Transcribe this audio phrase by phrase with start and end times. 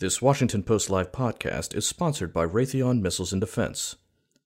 [0.00, 3.96] This Washington Post Live podcast is sponsored by Raytheon Missiles and Defense,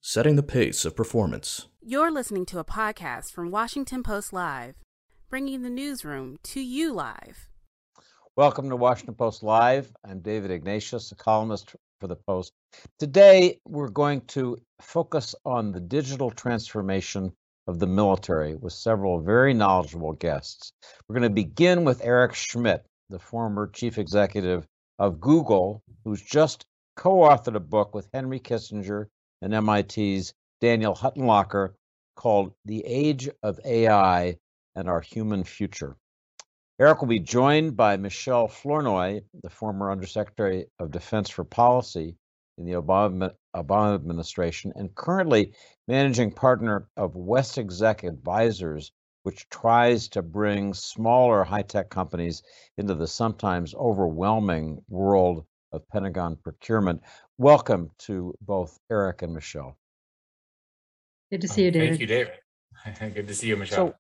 [0.01, 1.67] setting the pace of performance.
[1.83, 4.77] You're listening to a podcast from Washington Post Live,
[5.29, 7.51] bringing the newsroom to you live.
[8.35, 9.93] Welcome to Washington Post Live.
[10.03, 12.55] I'm David Ignatius, a columnist for the Post.
[12.99, 17.31] Today, we're going to focus on the digital transformation
[17.67, 20.73] of the military with several very knowledgeable guests.
[21.07, 24.67] We're going to begin with Eric Schmidt, the former chief executive
[25.03, 26.65] of Google, who's just
[26.97, 29.09] co authored a book with Henry Kissinger
[29.43, 31.75] and MIT's Daniel Huttenlocher
[32.15, 34.37] called The Age of AI
[34.77, 35.97] and Our Human Future.
[36.79, 42.17] Eric will be joined by Michelle Flournoy, the former Undersecretary of Defense for Policy
[42.57, 45.53] in the Obama, Obama administration and currently
[45.89, 52.43] managing partner of WestExec Advisors which tries to bring smaller high tech companies
[52.77, 57.01] into the sometimes overwhelming world of Pentagon procurement.
[57.39, 59.77] Welcome to both Eric and Michelle.
[61.31, 61.89] Good to uh, see you, David.
[61.89, 63.15] Thank you, David.
[63.15, 63.89] Good to see you, Michelle.
[63.89, 63.95] So,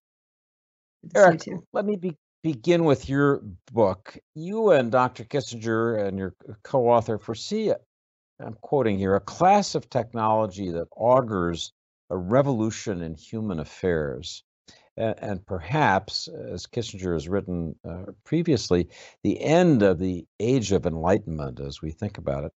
[1.15, 4.19] Eric, let me be, begin with your book.
[4.35, 5.25] You and Dr.
[5.25, 7.73] Kissinger and your co author foresee,
[8.41, 11.73] I'm quoting here, a class of technology that augurs
[12.11, 14.43] a revolution in human affairs
[14.97, 18.89] and, perhaps, as Kissinger has written uh, previously,
[19.23, 22.53] the end of the age of enlightenment as we think about it.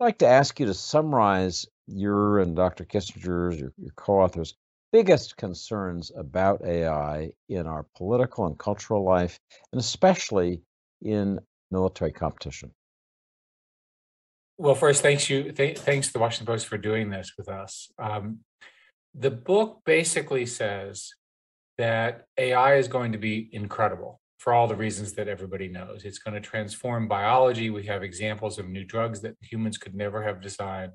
[0.00, 2.84] I'd like to ask you to summarize your and Dr.
[2.84, 4.54] Kissinger's, your, your co authors,
[4.92, 9.38] biggest concerns about AI in our political and cultural life,
[9.72, 10.62] and especially
[11.02, 11.38] in
[11.70, 12.72] military competition.
[14.56, 15.52] Well, first, thanks you.
[15.52, 17.92] Th- thanks to the Washington Post for doing this with us.
[17.98, 18.40] Um,
[19.14, 21.12] the book basically says
[21.78, 26.04] that AI is going to be incredible for all the reasons that everybody knows.
[26.04, 27.70] It's going to transform biology.
[27.70, 30.92] We have examples of new drugs that humans could never have designed,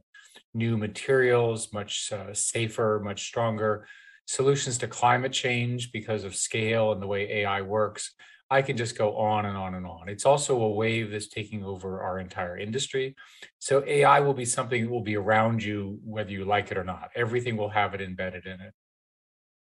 [0.54, 3.88] new materials, much uh, safer, much stronger,
[4.26, 8.14] solutions to climate change because of scale and the way AI works.
[8.50, 10.10] I can just go on and on and on.
[10.10, 13.16] It's also a wave that's taking over our entire industry.
[13.60, 16.84] So AI will be something that will be around you whether you like it or
[16.84, 17.10] not.
[17.16, 18.74] Everything will have it embedded in it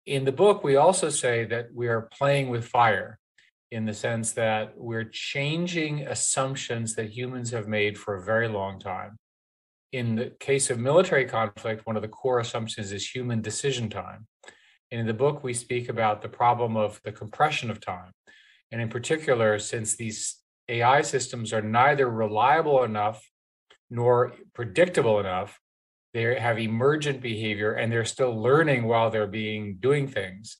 [0.06, 3.18] in the book, we also say that we are playing with fire
[3.72, 8.78] in the sense that we're changing assumptions that humans have made for a very long
[8.78, 9.16] time.
[9.92, 14.28] In the case of military conflict, one of the core assumptions is human decision time.
[14.92, 18.12] And in the book, we speak about the problem of the compression of time.
[18.70, 20.36] And in particular, since these
[20.68, 23.28] AI systems are neither reliable enough
[23.90, 25.58] nor predictable enough,
[26.16, 30.56] they have emergent behavior and they're still learning while they're being doing things.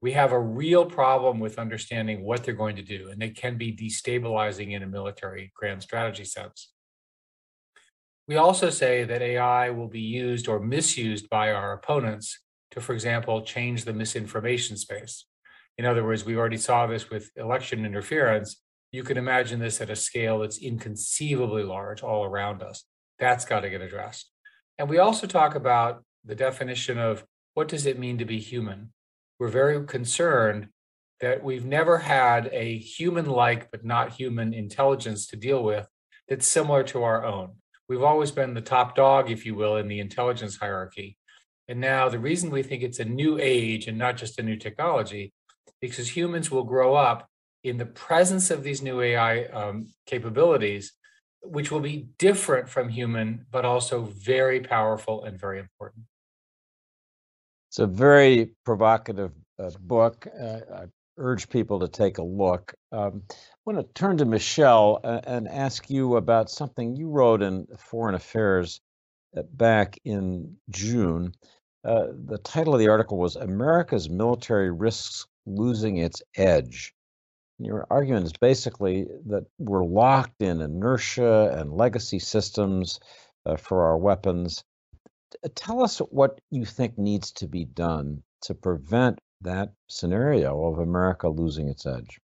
[0.00, 3.58] We have a real problem with understanding what they're going to do and they can
[3.58, 6.72] be destabilizing in a military grand strategy sense.
[8.26, 12.40] We also say that ai will be used or misused by our opponents
[12.70, 15.26] to for example change the misinformation space.
[15.76, 18.62] In other words we already saw this with election interference.
[18.92, 22.84] You can imagine this at a scale that's inconceivably large all around us.
[23.18, 24.30] That's got to get addressed
[24.78, 28.92] and we also talk about the definition of what does it mean to be human?
[29.38, 30.68] We're very concerned
[31.20, 35.88] that we've never had a human like but not human intelligence to deal with
[36.28, 37.52] that's similar to our own.
[37.88, 41.16] We've always been the top dog, if you will, in the intelligence hierarchy.
[41.68, 44.56] And now the reason we think it's a new age and not just a new
[44.56, 45.32] technology,
[45.80, 47.28] because humans will grow up
[47.64, 50.92] in the presence of these new AI um, capabilities
[51.42, 56.04] which will be different from human, but also very powerful and very important.
[57.70, 60.26] It's a very provocative uh, book.
[60.40, 60.84] Uh, I
[61.18, 62.74] urge people to take a look.
[62.92, 67.42] Um, I want to turn to Michelle and, and ask you about something you wrote
[67.42, 68.80] in Foreign Affairs
[69.36, 71.32] uh, back in June.
[71.84, 76.95] Uh, the title of the article was America's Military Risks Losing Its Edge.
[77.58, 83.00] Your argument is basically that we're locked in inertia and legacy systems
[83.46, 84.62] uh, for our weapons.
[85.54, 91.28] Tell us what you think needs to be done to prevent that scenario of America
[91.28, 92.18] losing its edge.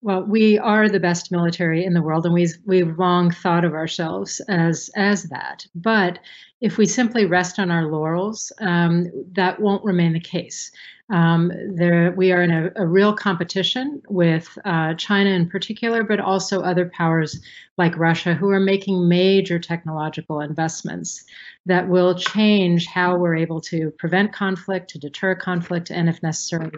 [0.00, 3.72] Well, we are the best military in the world, and we've we've long thought of
[3.72, 5.66] ourselves as as that.
[5.74, 6.20] But
[6.60, 10.70] if we simply rest on our laurels, um, that won't remain the case.
[11.10, 16.20] Um, there, we are in a, a real competition with uh, China in particular, but
[16.20, 17.40] also other powers
[17.78, 21.24] like Russia who are making major technological investments
[21.64, 26.70] that will change how we're able to prevent conflict, to deter conflict, and if necessary,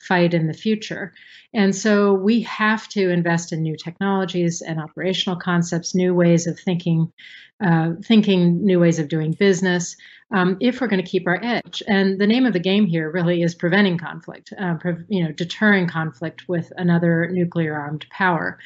[0.00, 1.12] fight in the future.
[1.54, 6.58] And so we have to invest in new technologies and operational concepts, new ways of
[6.58, 7.12] thinking,
[7.64, 9.96] uh, thinking new ways of doing business,
[10.32, 11.82] um, if we're going to keep our edge.
[11.86, 15.32] And the name of the game here really is preventing conflict, uh, pre- you know,
[15.32, 18.58] deterring conflict with another nuclear armed power.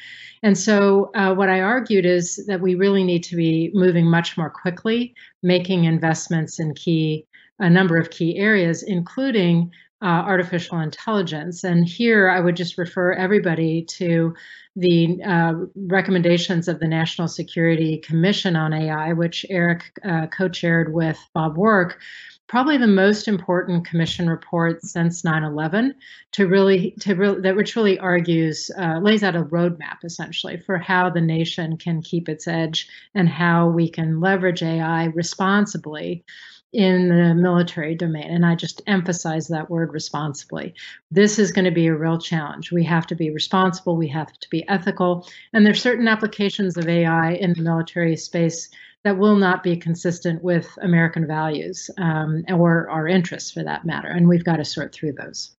[0.43, 4.37] And so uh, what I argued is that we really need to be moving much
[4.37, 5.13] more quickly,
[5.43, 7.25] making investments in key
[7.59, 9.71] a number of key areas, including
[10.01, 11.63] uh, artificial intelligence.
[11.63, 14.33] And here I would just refer everybody to
[14.75, 20.93] the uh, recommendations of the National Security Commission on AI, which Eric uh, co chaired
[20.93, 21.99] with Bob Work.
[22.47, 25.93] Probably the most important commission report since 9/11
[26.33, 30.77] to really to really that which really argues uh, lays out a roadmap essentially for
[30.77, 36.25] how the nation can keep its edge and how we can leverage AI responsibly
[36.73, 38.29] in the military domain.
[38.29, 40.73] And I just emphasize that word responsibly.
[41.09, 42.71] This is going to be a real challenge.
[42.71, 45.27] We have to be responsible, we have to be ethical.
[45.53, 48.69] And there's certain applications of AI in the military space
[49.03, 54.07] that will not be consistent with American values um, or our interests for that matter.
[54.07, 55.55] And we've got to sort through those.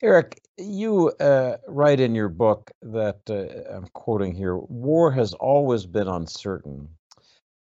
[0.00, 5.86] Eric, you uh, write in your book that uh, I'm quoting here war has always
[5.86, 6.88] been uncertain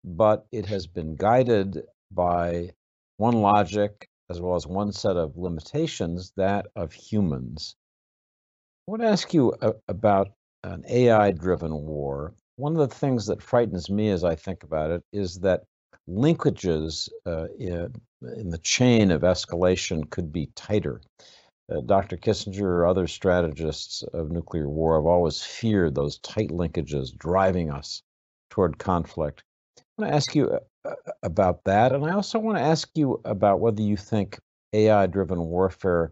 [0.03, 2.69] but it has been guided by
[3.17, 7.75] one logic as well as one set of limitations, that of humans.
[8.87, 9.53] I want to ask you
[9.89, 10.29] about
[10.63, 12.33] an AI driven war.
[12.55, 15.63] One of the things that frightens me as I think about it is that
[16.09, 17.93] linkages uh, in,
[18.37, 21.01] in, the chain of escalation could be tighter.
[21.71, 22.17] Uh, Dr.
[22.17, 28.01] Kissinger or other strategists of nuclear war have always feared those tight linkages driving us
[28.49, 29.43] toward conflict.
[30.01, 31.93] Want to ask you uh, about that.
[31.93, 34.39] And I also want to ask you about whether you think
[34.73, 36.11] AI driven warfare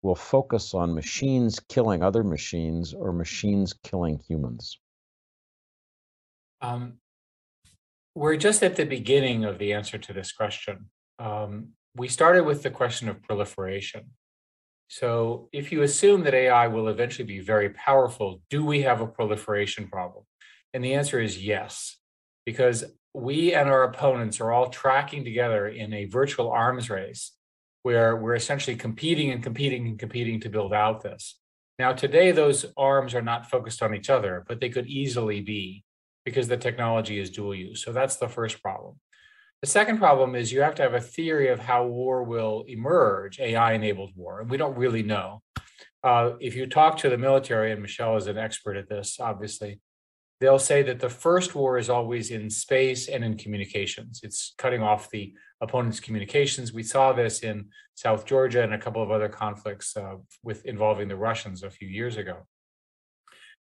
[0.00, 4.78] will focus on machines killing other machines or machines killing humans.
[6.62, 6.94] Um,
[8.14, 10.88] we're just at the beginning of the answer to this question.
[11.18, 14.12] Um, we started with the question of proliferation.
[14.88, 19.06] So, if you assume that AI will eventually be very powerful, do we have a
[19.06, 20.24] proliferation problem?
[20.72, 21.98] And the answer is yes,
[22.46, 22.84] because
[23.16, 27.32] we and our opponents are all tracking together in a virtual arms race
[27.82, 31.38] where we're essentially competing and competing and competing to build out this.
[31.78, 35.82] Now, today, those arms are not focused on each other, but they could easily be
[36.26, 37.82] because the technology is dual use.
[37.82, 38.96] So that's the first problem.
[39.62, 43.40] The second problem is you have to have a theory of how war will emerge,
[43.40, 45.40] AI enabled war, and we don't really know.
[46.04, 49.80] Uh, if you talk to the military, and Michelle is an expert at this, obviously,
[50.40, 54.20] they'll say that the first war is always in space and in communications.
[54.22, 56.72] It's cutting off the opponent's communications.
[56.72, 61.08] We saw this in South Georgia and a couple of other conflicts uh, with involving
[61.08, 62.46] the Russians a few years ago.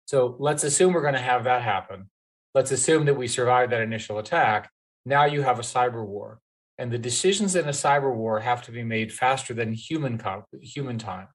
[0.05, 2.09] So let's assume we're going to have that happen.
[2.53, 4.69] Let's assume that we survive that initial attack.
[5.05, 6.39] Now you have a cyber war,
[6.77, 10.21] and the decisions in a cyber war have to be made faster than human
[10.61, 11.27] human time.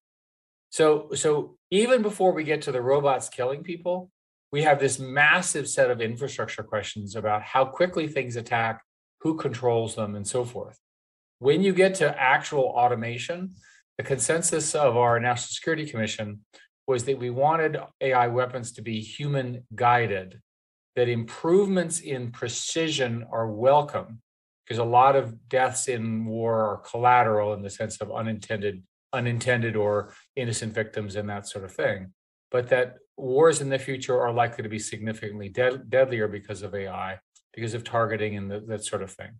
[0.71, 4.11] So so even before we get to the robots killing people,
[4.51, 8.83] we have this massive set of infrastructure questions about how quickly things attack,
[9.21, 10.79] who controls them, and so forth.
[11.39, 13.55] When you get to actual automation,
[13.99, 16.41] the consensus of our National Security Commission
[16.87, 20.41] was that we wanted AI weapons to be human guided,
[20.97, 24.23] that improvements in precision are welcome,
[24.65, 28.83] because a lot of deaths in war are collateral in the sense of unintended
[29.15, 32.13] unintended or innocent victims and that sort of thing
[32.51, 36.75] but that wars in the future are likely to be significantly dead, deadlier because of
[36.75, 37.19] AI,
[37.55, 39.33] because of targeting and the, that sort of thing.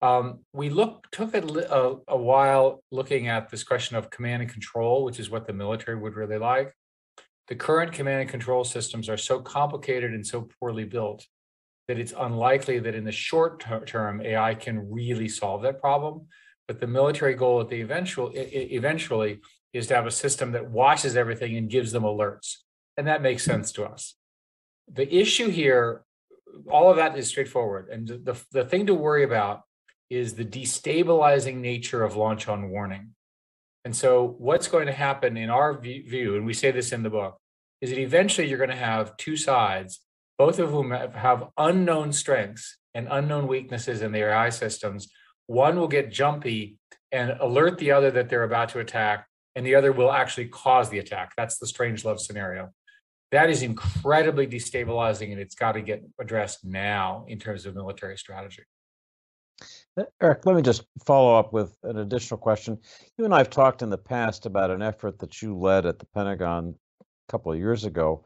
[0.00, 4.50] Um, we look took a, a, a, while looking at this question of command and
[4.50, 6.72] control, which is what the military would really like.
[7.48, 11.26] The current command and control systems are so complicated and so poorly built
[11.88, 16.26] that it's unlikely that in the short ter- term AI can really solve that problem.
[16.68, 19.40] But the military goal at the eventual eventually
[19.72, 22.58] is to have a system that watches everything and gives them alerts.
[22.98, 24.16] And that makes sense to us.
[24.92, 26.02] The issue here,
[26.68, 27.88] all of that is straightforward.
[27.90, 29.62] And the, the thing to worry about
[30.10, 33.14] is the destabilizing nature of launch on warning.
[33.84, 37.10] And so, what's going to happen in our view, and we say this in the
[37.10, 37.38] book,
[37.80, 40.00] is that eventually you're going to have two sides,
[40.36, 45.08] both of whom have unknown strengths and unknown weaknesses in their AI systems.
[45.46, 46.78] One will get jumpy
[47.12, 50.90] and alert the other that they're about to attack, and the other will actually cause
[50.90, 51.32] the attack.
[51.36, 52.70] That's the Strangelove scenario.
[53.30, 58.16] That is incredibly destabilizing, and it's got to get addressed now in terms of military
[58.16, 58.62] strategy.
[59.98, 62.78] Uh, Eric, let me just follow up with an additional question.
[63.16, 65.98] You and I have talked in the past about an effort that you led at
[65.98, 68.24] the Pentagon a couple of years ago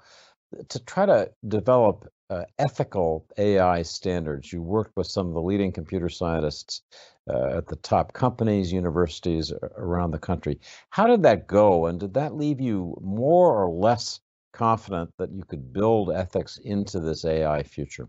[0.69, 4.53] to try to develop uh, ethical AI standards.
[4.53, 6.83] You worked with some of the leading computer scientists
[7.29, 10.61] uh, at the top companies, universities around the country.
[10.91, 11.87] How did that go?
[11.87, 14.21] And did that leave you more or less
[14.53, 18.09] confident that you could build ethics into this AI future?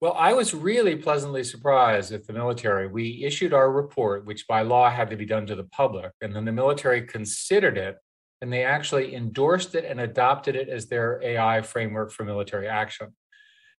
[0.00, 2.88] Well, I was really pleasantly surprised at the military.
[2.88, 6.34] We issued our report, which by law had to be done to the public, and
[6.34, 7.96] then the military considered it
[8.44, 13.14] and they actually endorsed it and adopted it as their AI framework for military action.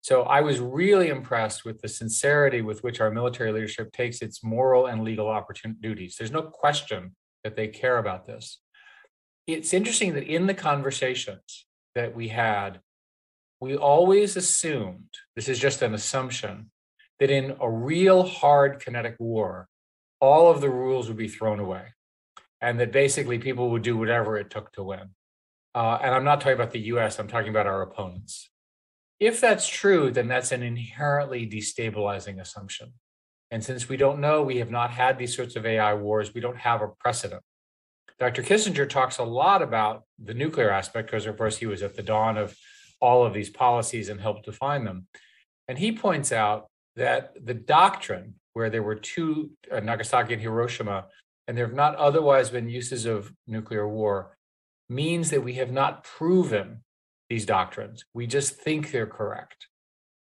[0.01, 4.44] So I was really impressed with the sincerity with which our military leadership takes its
[4.44, 5.32] moral and legal
[5.82, 6.15] duties.
[6.17, 8.60] There's no question that they care about this.
[9.48, 12.82] It's interesting that in the conversations that we had,
[13.60, 16.72] we always assumed this is just an assumption
[17.20, 19.68] that in a real hard kinetic war,
[20.20, 21.86] all of the rules would be thrown away
[22.62, 25.10] and that basically people would do whatever it took to win.
[25.75, 28.50] Uh, and I'm not talking about the US, I'm talking about our opponents.
[29.20, 32.94] If that's true, then that's an inherently destabilizing assumption.
[33.52, 36.42] And since we don't know, we have not had these sorts of AI wars, we
[36.42, 37.44] don't have a precedent.
[38.20, 38.44] Dr.
[38.44, 42.04] Kissinger talks a lot about the nuclear aspect because, of course, he was at the
[42.04, 42.56] dawn of
[43.02, 45.08] all of these policies and helped define them.
[45.68, 51.08] And he points out that the doctrine, where there were two, uh, Nagasaki and Hiroshima,
[51.48, 54.38] and there have not otherwise been uses of nuclear war,
[54.90, 56.84] means that we have not proven
[57.30, 58.06] these doctrines.
[58.14, 59.68] We just think they're correct.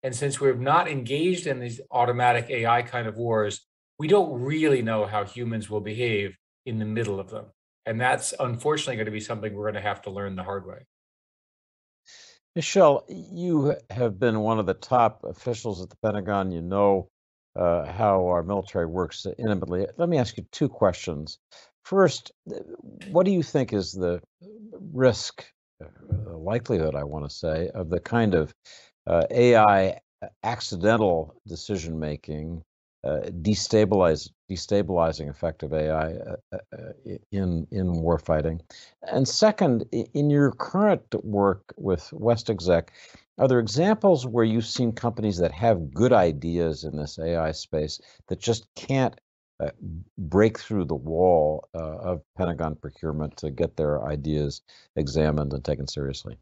[0.03, 3.65] And since we've not engaged in these automatic AI kind of wars,
[3.97, 7.45] we don't really know how humans will behave in the middle of them.
[7.85, 10.65] And that's unfortunately going to be something we're going to have to learn the hard
[10.65, 10.79] way.
[12.55, 16.51] Michelle, you have been one of the top officials at the Pentagon.
[16.51, 17.09] You know
[17.55, 19.85] uh, how our military works intimately.
[19.97, 21.37] Let me ask you two questions.
[21.83, 22.31] First,
[23.07, 24.21] what do you think is the
[24.93, 25.45] risk,
[25.81, 28.53] uh, likelihood, I want to say, of the kind of
[29.05, 29.99] uh, AI
[30.43, 32.63] accidental decision making,
[33.41, 36.57] destabilize, destabilizing effect of AI uh, uh,
[37.31, 38.61] in in warfighting?
[39.03, 42.89] And second, in your current work with WestExec,
[43.37, 47.99] are there examples where you've seen companies that have good ideas in this AI space
[48.27, 49.19] that just can't
[49.59, 49.69] uh,
[50.17, 54.61] break through the wall uh, of Pentagon procurement to get their ideas
[54.95, 56.37] examined and taken seriously?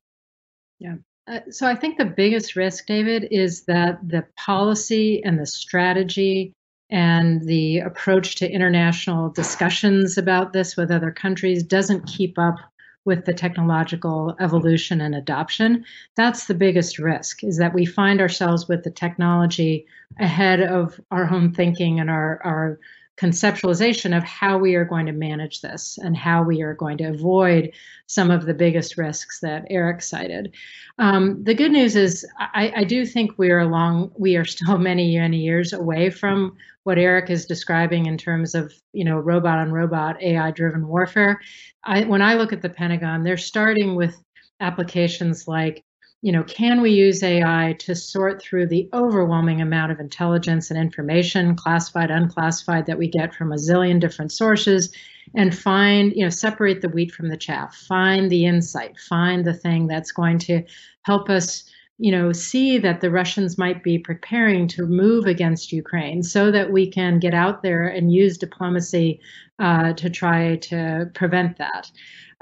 [0.80, 0.96] Yeah.
[1.28, 6.54] Uh, so I think the biggest risk, David, is that the policy and the strategy
[6.90, 12.58] and the approach to international discussions about this with other countries doesn't keep up
[13.06, 15.84] with the technological evolution and adoption.
[16.16, 19.86] That's the biggest risk is that we find ourselves with the technology
[20.20, 22.80] ahead of our own thinking and our, our
[23.18, 27.06] conceptualization of how we are going to manage this and how we are going to
[27.06, 27.72] avoid
[28.08, 30.54] some of the biggest risks that Eric cited.
[30.98, 34.12] Um, the good news is, I, I, do think we are along.
[34.18, 38.74] We are still many many years away from what Eric is describing in terms of
[38.94, 41.40] you know robot on robot AI driven warfare.
[41.84, 44.16] I, when I look at the Pentagon, they're starting with
[44.60, 45.84] applications like
[46.24, 50.80] you know, can we use AI to sort through the overwhelming amount of intelligence and
[50.80, 54.90] information, classified, unclassified, that we get from a zillion different sources
[55.36, 59.54] and find, you know, separate the wheat from the chaff, find the insight, find the
[59.54, 60.64] thing that's going to
[61.02, 61.66] help us,
[61.98, 66.72] you know, see that the Russians might be preparing to move against Ukraine so that
[66.72, 69.20] we can get out there and use diplomacy
[69.60, 71.92] uh, to try to prevent that.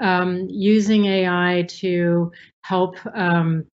[0.00, 2.32] Um, using AI to
[2.62, 3.66] help um,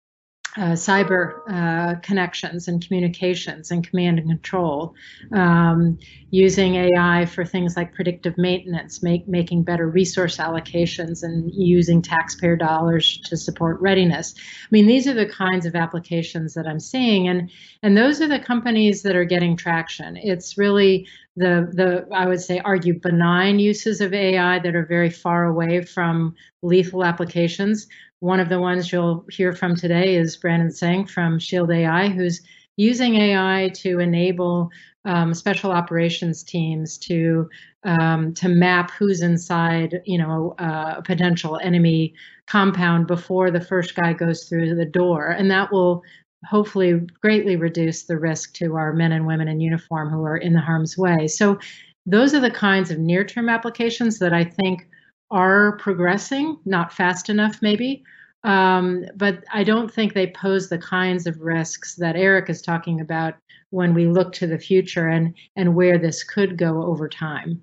[0.57, 4.95] uh, cyber uh, connections and communications and command and control,
[5.33, 5.97] um,
[6.31, 12.55] using AI for things like predictive maintenance, make, making better resource allocations, and using taxpayer
[12.55, 14.33] dollars to support readiness.
[14.37, 17.51] I mean, these are the kinds of applications that I'm seeing, and
[17.83, 20.17] and those are the companies that are getting traction.
[20.17, 25.11] It's really the the I would say argue benign uses of AI that are very
[25.11, 27.87] far away from lethal applications.
[28.19, 32.41] One of the ones you'll hear from today is Brandon Tseng from Shield AI, who's
[32.75, 34.69] using AI to enable
[35.05, 37.49] um, special operations teams to
[37.83, 42.13] um, to map who's inside, you know, uh, a potential enemy
[42.47, 46.01] compound before the first guy goes through the door, and that will
[46.45, 50.53] hopefully greatly reduce the risk to our men and women in uniform who are in
[50.53, 51.27] the harm's way.
[51.27, 51.57] So
[52.05, 54.87] those are the kinds of near-term applications that I think
[55.31, 58.03] are progressing, not fast enough maybe.
[58.43, 63.01] Um, but I don't think they pose the kinds of risks that Eric is talking
[63.01, 63.35] about
[63.71, 67.61] when we look to the future and, and where this could go over time.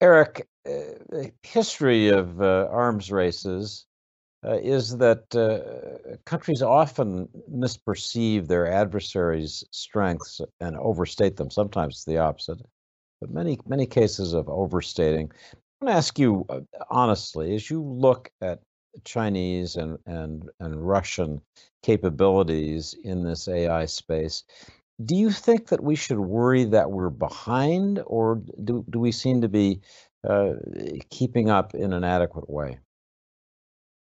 [0.00, 0.70] Eric, uh,
[1.10, 3.86] the history of uh, arms races
[4.44, 11.50] uh, is that uh, countries often misperceive their adversaries' strengths and overstate them.
[11.50, 12.60] Sometimes the opposite,
[13.20, 15.30] but many many cases of overstating.
[15.52, 18.60] I want to ask you uh, honestly, as you look at
[19.04, 21.40] Chinese and and and Russian
[21.82, 24.44] capabilities in this AI space,
[25.04, 29.40] do you think that we should worry that we're behind, or do do we seem
[29.42, 29.80] to be
[30.28, 30.54] uh,
[31.10, 32.78] keeping up in an adequate way?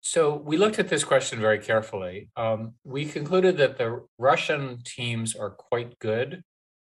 [0.02, 2.30] So we looked at this question very carefully.
[2.36, 6.44] Um, we concluded that the Russian teams are quite good,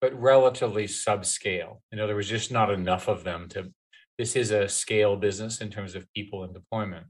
[0.05, 1.79] but relatively subscale.
[1.91, 3.73] Know, there was just not enough of them to.
[4.19, 7.07] This is a scale business in terms of people and deployment.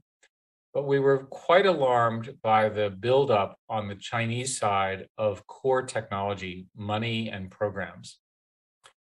[0.73, 6.67] But we were quite alarmed by the buildup on the Chinese side of core technology,
[6.73, 8.17] money, and programs.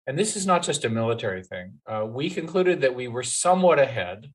[0.08, 1.74] And this is not just a military thing.
[1.86, 4.32] Uh, we concluded that we were somewhat ahead,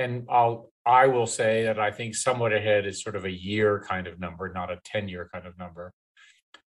[0.00, 3.84] and I'll I will say that I think somewhat ahead is sort of a year
[3.88, 5.92] kind of number, not a 10 year kind of number.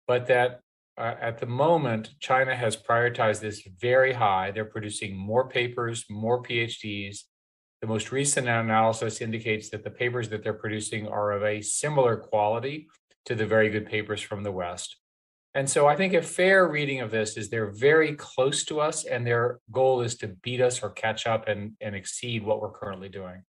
[0.07, 0.59] But that
[0.97, 4.51] uh, at the moment, China has prioritized this very high.
[4.51, 7.23] They're producing more papers, more PhDs,
[7.81, 12.15] the most recent analysis indicates that the papers that they're producing are of a similar
[12.15, 12.87] quality
[13.25, 14.97] to the very good papers from the West.
[15.55, 19.03] And so I think a fair reading of this is they're very close to us,
[19.03, 22.71] and their goal is to beat us or catch up and, and exceed what we're
[22.71, 23.43] currently doing.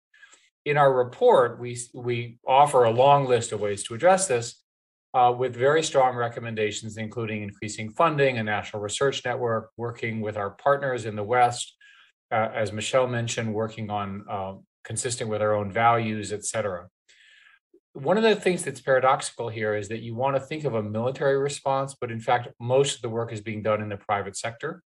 [0.66, 4.62] In our report, we, we offer a long list of ways to address this
[5.15, 10.50] uh, with very strong recommendations, including increasing funding, a national research network, working with our
[10.50, 11.75] partners in the West
[12.31, 16.88] uh, as Michelle mentioned, working on uh, consistent with our own values, et cetera.
[17.95, 20.83] One of the things that's paradoxical here is that you want to think of a
[20.83, 24.37] military response, but in fact, most of the work is being done in the private
[24.37, 24.83] sector.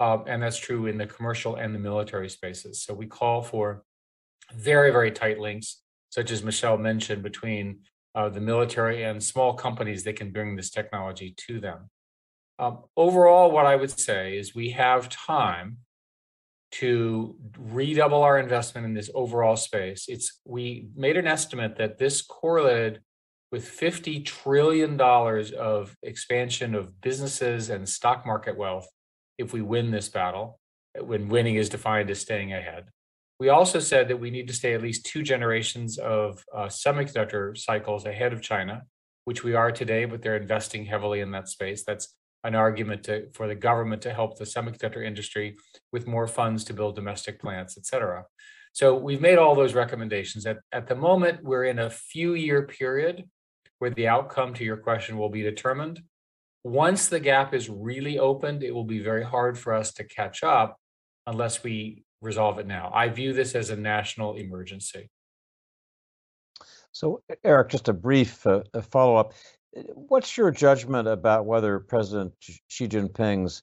[0.00, 2.82] Um, and that's true in the commercial and the military spaces.
[2.82, 3.82] So we call for
[4.54, 7.80] very, very tight links, such as Michelle mentioned, between
[8.18, 11.88] uh, the military and small companies that can bring this technology to them.
[12.58, 15.76] Um, overall, what I would say is we have time
[16.72, 20.06] to redouble our investment in this overall space.
[20.08, 23.00] It's we made an estimate that this correlated
[23.52, 28.88] with 50 trillion dollars of expansion of businesses and stock market wealth
[29.38, 30.58] if we win this battle
[31.00, 32.86] when winning is defined as staying ahead
[33.40, 37.56] we also said that we need to stay at least two generations of uh, semiconductor
[37.56, 38.82] cycles ahead of china
[39.24, 43.28] which we are today but they're investing heavily in that space that's an argument to,
[43.32, 45.56] for the government to help the semiconductor industry
[45.92, 48.24] with more funds to build domestic plants, et cetera.
[48.72, 50.46] So we've made all those recommendations.
[50.46, 53.24] At, at the moment, we're in a few year period
[53.78, 56.00] where the outcome to your question will be determined.
[56.64, 60.42] Once the gap is really opened, it will be very hard for us to catch
[60.42, 60.76] up
[61.26, 62.90] unless we resolve it now.
[62.94, 65.10] I view this as a national emergency.
[66.92, 69.34] So, Eric, just a brief uh, follow up.
[69.94, 73.62] What's your judgment about whether President Xi Jinping's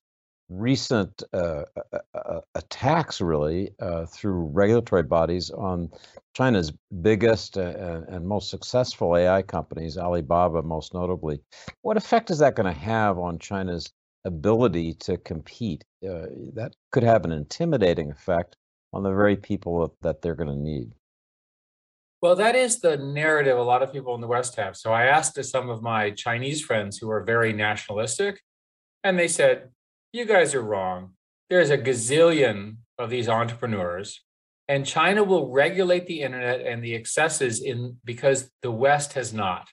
[0.49, 5.89] recent uh, uh, uh, attacks, really, uh, through regulatory bodies on
[6.35, 11.39] China's biggest and, and most successful AI companies, Alibaba most notably,
[11.81, 13.91] what effect is that going to have on China's
[14.23, 15.83] ability to compete?
[16.05, 18.55] Uh, that could have an intimidating effect
[18.93, 20.93] on the very people that they're going to need.
[22.21, 24.75] Well, that is the narrative a lot of people in the West have.
[24.75, 28.41] So I asked some of my Chinese friends who are very nationalistic,
[29.03, 29.69] and they said,
[30.13, 31.11] You guys are wrong.
[31.49, 34.23] There's a gazillion of these entrepreneurs,
[34.67, 39.67] and China will regulate the internet and the excesses in because the West has not.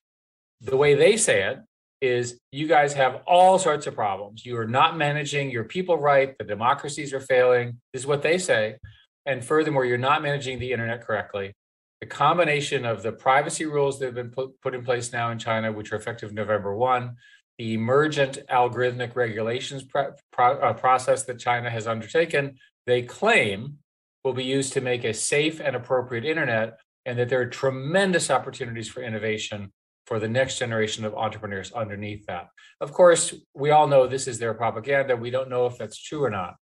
[0.61, 1.59] The way they say it
[2.03, 4.45] is you guys have all sorts of problems.
[4.45, 6.37] You are not managing your people right.
[6.37, 7.81] The democracies are failing.
[7.95, 8.77] This is what they say.
[9.25, 11.55] And furthermore, you're not managing the internet correctly
[12.03, 15.71] the combination of the privacy rules that have been put, in place now in China,
[15.71, 17.15] which are effective November 1,
[17.59, 20.13] the emergent algorithmic regulations pro,
[20.43, 22.57] uh, process that China has undertaken,
[22.89, 23.79] they claim
[24.25, 28.33] will be used to make a safe and appropriate internet, and that there are tremendous
[28.33, 29.73] opportunities for innovation
[30.13, 32.49] for the next generation of entrepreneurs underneath that.
[32.83, 35.17] Of course, we all know this is their propaganda.
[35.17, 36.57] We don't know if that's true or not.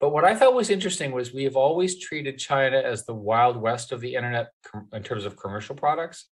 [0.00, 3.56] But what I thought was interesting was we have always treated China as the wild
[3.56, 4.48] west of the internet
[4.92, 6.26] in terms of commercial products.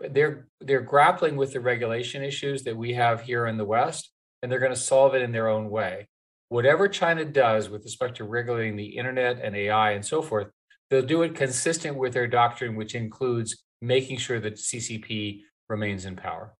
[0.00, 4.10] They're they're grappling with the regulation issues that we have here in the West,
[4.42, 6.08] and they're going to solve it in their own way.
[6.48, 10.48] Whatever China does with respect to regulating the internet and AI and so forth,
[10.90, 16.16] they'll do it consistent with their doctrine, which includes making sure that CCP remains in
[16.16, 16.54] power.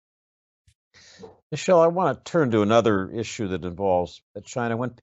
[1.50, 4.76] Michelle, I want to turn to another issue that involves China.
[4.76, 4.94] When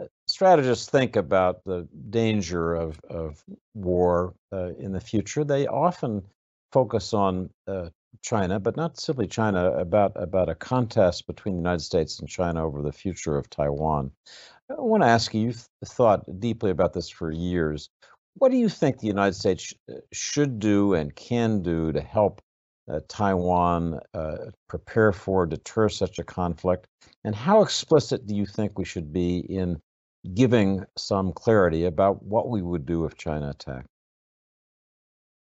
[0.00, 3.42] uh, strategists think about the danger of, of
[3.74, 6.22] war uh, in the future, they often
[6.70, 7.88] focus on uh,
[8.22, 12.64] China, but not simply China, about, about a contest between the United States and China
[12.64, 14.10] over the future of Taiwan.
[14.70, 17.90] I want to ask you, you've thought deeply about this for years.
[18.34, 22.00] What do you think the United States sh- uh, should do and can do to
[22.00, 22.40] help
[22.90, 24.36] uh, Taiwan uh,
[24.68, 26.86] prepare for, deter such a conflict?
[27.24, 29.80] And how explicit do you think we should be in
[30.34, 33.86] giving some clarity about what we would do if China attacked?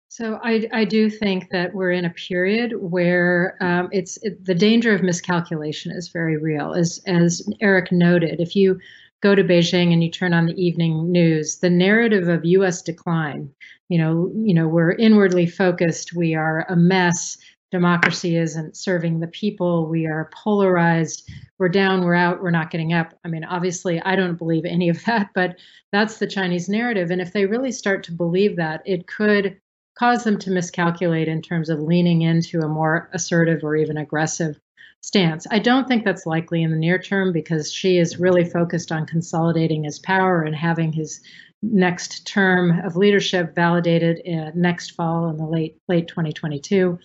[0.09, 4.57] So I, I do think that we're in a period where um, it's it, the
[4.57, 6.73] danger of miscalculation is very real.
[6.75, 8.81] As as Eric noted, if you
[9.23, 12.83] go to Beijing and you turn on the evening news, the narrative of U.S.
[12.83, 13.51] decline,
[13.89, 16.15] you know, you know, we're inwardly focused.
[16.15, 17.37] We are a mess.
[17.71, 19.87] Democracy isn't serving the people.
[19.87, 21.29] We are polarized.
[21.59, 22.05] We're down.
[22.05, 22.43] We're out.
[22.43, 23.15] We're not getting up.
[23.25, 25.57] I mean, obviously, I don't believe any of that, but
[25.93, 27.11] that's the Chinese narrative.
[27.11, 29.61] And if they really start to believe that, it could
[29.99, 34.59] cause them to miscalculate in terms of leaning into a more assertive or even aggressive
[35.01, 35.47] stance.
[35.51, 39.07] I don't think that's likely in the near term because Xi is really focused on
[39.07, 41.21] consolidating his power and having his
[41.63, 44.23] next term of leadership validated
[44.55, 46.99] next fall in the late late 2022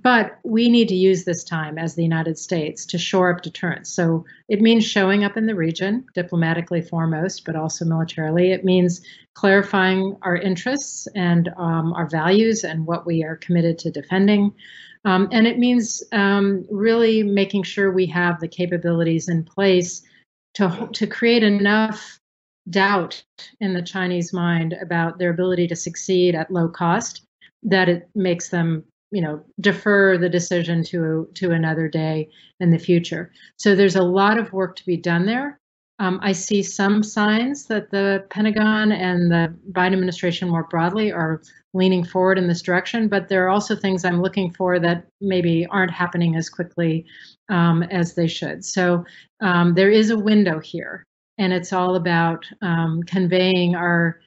[0.00, 3.90] but we need to use this time as the United States to shore up deterrence.
[3.90, 8.52] So it means showing up in the region, diplomatically foremost, but also militarily.
[8.52, 9.00] It means
[9.34, 14.54] clarifying our interests and um, our values and what we are committed to defending.
[15.04, 20.02] Um, and it means um, really making sure we have the capabilities in place
[20.54, 22.18] to, to create enough
[22.70, 23.22] doubt
[23.60, 27.22] in the Chinese mind about their ability to succeed at low cost
[27.62, 32.28] that it makes them you know defer the decision to to another day
[32.60, 33.32] in the future.
[33.56, 35.57] So there's a lot of work to be done there
[35.98, 41.42] um, i see some signs that the pentagon and the biden administration more broadly are
[41.74, 45.66] leaning forward in this direction but there are also things i'm looking for that maybe
[45.66, 47.04] aren't happening as quickly
[47.50, 49.04] um, as they should so
[49.40, 51.04] um, there is a window here
[51.38, 54.20] and it's all about um, conveying our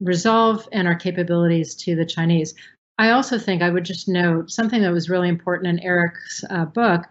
[0.00, 2.54] resolve and our capabilities to the Chinese.
[2.98, 6.64] I also think I would just note something that was really important in Eric's uh,
[6.64, 7.04] book.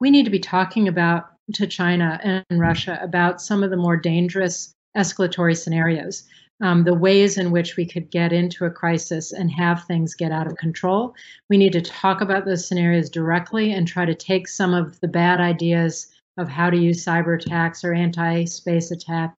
[0.00, 3.96] We need to be talking about to China and Russia about some of the more
[3.96, 6.24] dangerous escalatory scenarios,
[6.60, 10.32] um, the ways in which we could get into a crisis and have things get
[10.32, 11.14] out of control.
[11.48, 15.08] We need to talk about those scenarios directly and try to take some of the
[15.08, 19.34] bad ideas of how to use cyber attacks or anti space attacks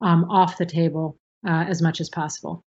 [0.00, 2.62] um, off the table uh, as much as possible.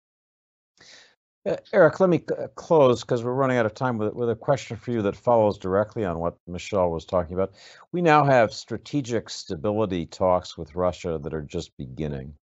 [1.46, 4.36] Uh, Eric, let me uh, close because we're running out of time with, with a
[4.36, 7.54] question for you that follows directly on what Michelle was talking about.
[7.92, 12.34] We now have strategic stability talks with Russia that are just beginning,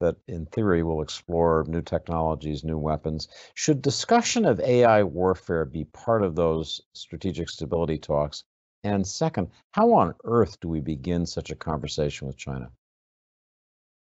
[0.00, 3.28] that in theory will explore new technologies, new weapons.
[3.54, 8.44] Should discussion of AI warfare be part of those strategic stability talks?
[8.82, 12.68] And second, how on earth do we begin such a conversation with China?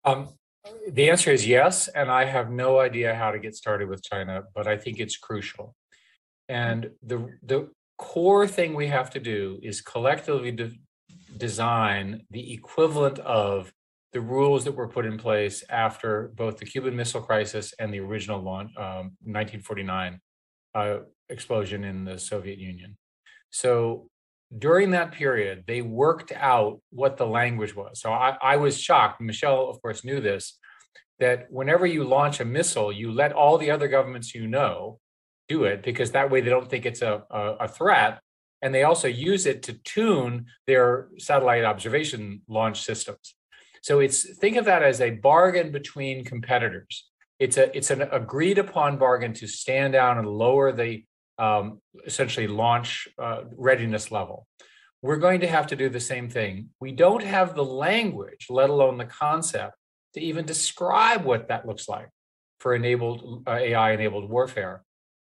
[0.04, 0.28] Um,
[0.88, 4.44] the answer is yes, and I have no idea how to get started with China,
[4.54, 5.74] but I think it's crucial.
[6.48, 10.72] And the the core thing we have to do is collectively de-
[11.36, 13.72] design the equivalent of
[14.12, 18.00] the rules that were put in place after both the Cuban Missile Crisis and the
[18.00, 20.20] original launch, um, 1949
[20.74, 20.98] uh,
[21.28, 22.96] explosion in the Soviet Union.
[23.50, 24.08] So
[24.56, 28.00] during that period, they worked out what the language was.
[28.00, 29.20] So I, I, was shocked.
[29.20, 30.58] Michelle, of course, knew this
[31.18, 34.98] that whenever you launch a missile, you let all the other governments you know
[35.48, 38.20] do it because that way they don't think it's a, a, a threat.
[38.62, 43.34] And they also use it to tune their satellite observation launch systems.
[43.82, 47.08] So it's think of that as a bargain between competitors.
[47.38, 51.04] It's a it's an agreed upon bargain to stand down and lower the
[51.38, 54.46] um, essentially launch uh, readiness level.
[55.02, 56.70] We're going to have to do the same thing.
[56.80, 59.74] We don't have the language, let alone the concept,
[60.14, 62.08] to even describe what that looks like
[62.60, 64.82] for enabled uh, AI enabled warfare.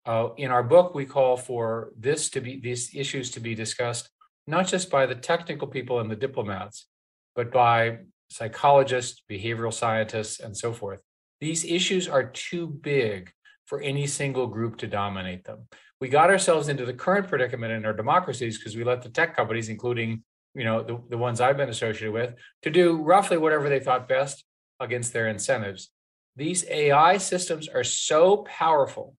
[0.05, 4.09] Uh, in our book, we call for this to be these issues to be discussed
[4.45, 6.87] not just by the technical people and the diplomats,
[7.35, 10.99] but by psychologists, behavioral scientists, and so forth.
[11.39, 13.31] These issues are too big
[13.65, 15.67] for any single group to dominate them
[16.03, 19.37] we got ourselves into the current predicament in our democracies because we let the tech
[19.37, 20.21] companies, including
[20.53, 24.09] you know the, the ones I've been associated with, to do roughly whatever they thought
[24.09, 24.43] best
[24.81, 25.91] against their incentives.
[26.35, 29.15] these AI systems are so powerful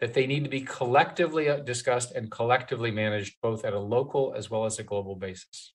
[0.00, 4.34] that they need to be collectively uh, discussed and collectively managed both at a local
[4.36, 5.72] as well as a global basis.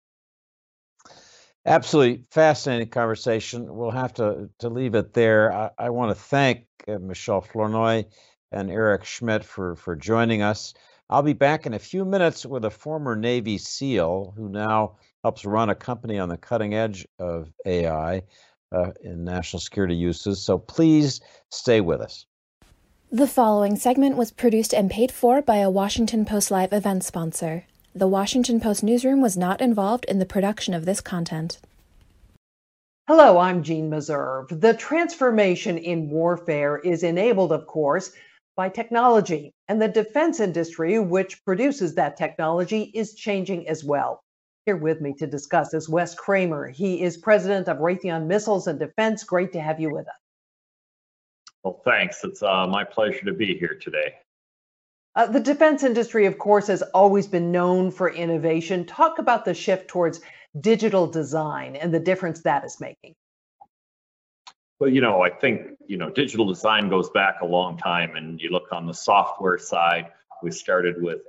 [1.66, 3.74] Absolutely fascinating conversation.
[3.76, 5.54] We'll have to, to leave it there.
[5.54, 8.06] I, I want to thank uh, Michelle Flournoy
[8.52, 10.74] and Eric Schmidt for, for joining us.
[11.10, 15.46] I'll be back in a few minutes with a former Navy SEAL who now helps
[15.46, 18.24] run a company on the cutting edge of AI
[18.72, 20.42] uh, in national security uses.
[20.42, 22.26] So please stay with us.
[23.12, 27.66] The following segment was produced and paid for by a Washington Post Live event sponsor.
[27.94, 31.60] The Washington Post newsroom was not involved in the production of this content.
[33.06, 34.62] Hello, I'm Jeanne Meserve.
[34.62, 38.14] The transformation in warfare is enabled, of course,
[38.56, 44.22] by technology, and the defense industry, which produces that technology, is changing as well.
[44.66, 46.70] Here with me to discuss is Wes Kremer.
[46.70, 49.26] He is president of Raytheon Missiles and Defense.
[49.26, 50.16] Great to have you with us.
[51.64, 52.24] Well, thanks.
[52.24, 54.14] It's uh, my pleasure to be here today.
[55.14, 58.86] Uh, the defense industry, of course, has always been known for innovation.
[58.86, 60.22] Talk about the shift towards
[60.60, 63.16] digital design and the difference that is making.
[64.80, 68.16] Well, you know, I think, you know, digital design goes back a long time.
[68.16, 70.08] And you look on the software side,
[70.42, 71.20] we started with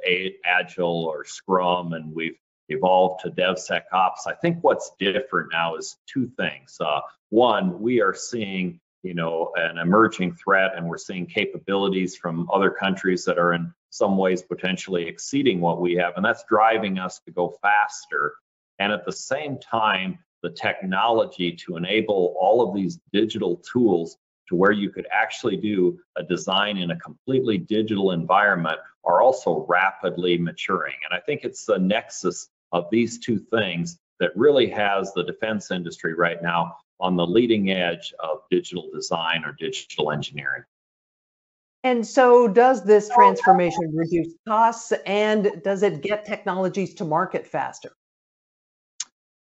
[0.47, 4.27] Agile or Scrum, and we've evolved to DevSecOps.
[4.27, 6.79] I think what's different now is two things.
[6.81, 12.49] Uh, one, we are seeing you know, an emerging threat, and we're seeing capabilities from
[12.53, 16.99] other countries that are in some ways potentially exceeding what we have, and that's driving
[16.99, 18.35] us to go faster.
[18.79, 24.17] And at the same time, the technology to enable all of these digital tools
[24.49, 29.65] to where you could actually do a design in a completely digital environment are also
[29.69, 30.95] rapidly maturing.
[31.09, 35.71] And I think it's the nexus of these two things that really has the defense
[35.71, 40.63] industry right now on the leading edge of digital design or digital engineering.
[41.85, 47.91] And so, does this transformation reduce costs and does it get technologies to market faster?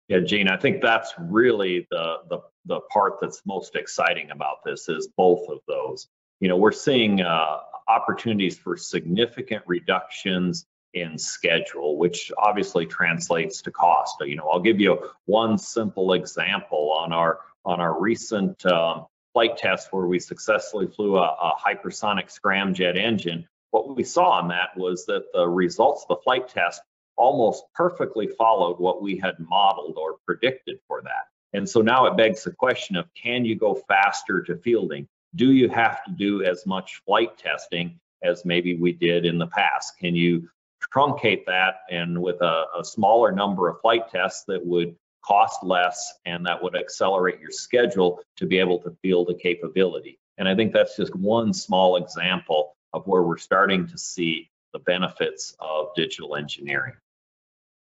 [0.08, 4.88] Yeah, Jeanne, I think that's really the, the, the part that's most exciting about this
[4.88, 6.08] is both of those.
[6.40, 13.70] You know, we're seeing uh, opportunities for significant reductions in schedule, which obviously translates to
[13.70, 14.16] cost.
[14.20, 19.56] You know, I'll give you one simple example on our on our recent um, flight
[19.56, 23.46] test where we successfully flew a, a hypersonic scramjet engine.
[23.70, 26.82] What we saw on that was that the results of the flight test
[27.16, 31.28] almost perfectly followed what we had modeled or predicted for that.
[31.52, 35.06] And so now it begs the question of can you go faster to fielding?
[35.34, 39.46] Do you have to do as much flight testing as maybe we did in the
[39.46, 39.98] past?
[39.98, 40.48] Can you
[40.94, 46.14] truncate that and with a, a smaller number of flight tests that would cost less
[46.26, 50.18] and that would accelerate your schedule to be able to field a capability.
[50.38, 54.80] And I think that's just one small example of where we're starting to see the
[54.80, 56.94] benefits of digital engineering.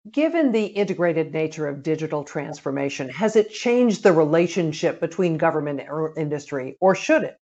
[0.09, 6.17] Given the integrated nature of digital transformation, has it changed the relationship between government and
[6.17, 7.37] industry, or should it?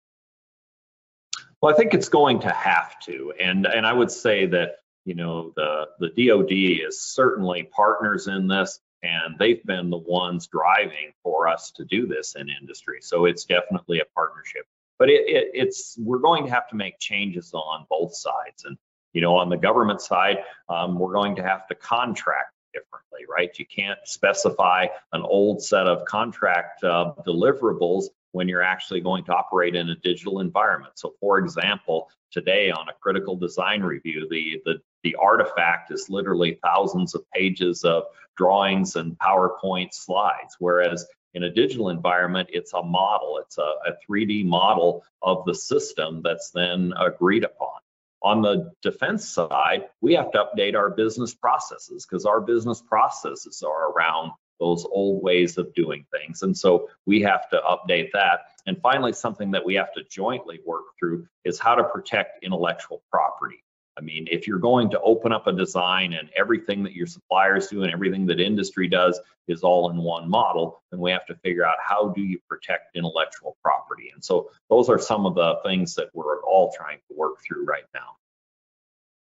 [1.62, 5.16] Well, I think it's going to have to, and and I would say that you
[5.16, 6.52] know the the DoD
[6.88, 12.06] is certainly partners in this, and they've been the ones driving for us to do
[12.06, 13.00] this in industry.
[13.02, 14.68] So it's definitely a partnership.
[15.00, 18.78] But it, it, it's we're going to have to make changes on both sides, and
[19.14, 23.50] you know on the government side, um, we're going to have to contract differently, right?
[23.58, 29.34] You can't specify an old set of contract uh, deliverables when you're actually going to
[29.34, 30.94] operate in a digital environment.
[31.00, 36.60] So, for example, today on a critical design review, the the the artifact is literally
[36.64, 38.04] thousands of pages of
[38.38, 43.94] drawings and PowerPoint slides, whereas in a digital environment, it's a model, it's a, a
[44.10, 47.80] 3D model of the system that's then agreed upon.
[48.22, 53.64] On the defense side, we have to update our business processes because our business processes
[53.66, 56.42] are around those old ways of doing things.
[56.42, 58.40] And so we have to update that.
[58.66, 63.02] And finally, something that we have to jointly work through is how to protect intellectual
[63.10, 63.64] property.
[64.00, 67.68] I mean, if you're going to open up a design and everything that your suppliers
[67.68, 71.36] do and everything that industry does is all in one model, then we have to
[71.36, 74.10] figure out how do you protect intellectual property.
[74.14, 77.66] And so those are some of the things that we're all trying to work through
[77.66, 78.16] right now.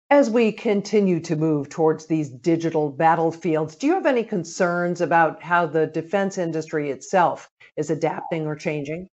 [0.09, 5.43] As we continue to move towards these digital battlefields, do you have any concerns about
[5.43, 9.09] how the defense industry itself is adapting or changing?